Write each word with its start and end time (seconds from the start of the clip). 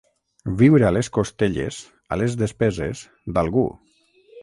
Viure 0.61 0.87
a 0.87 0.91
les 0.97 1.09
costelles, 1.17 1.79
a 2.17 2.21
les 2.23 2.41
despeses, 2.43 3.07
d'algú. 3.37 3.71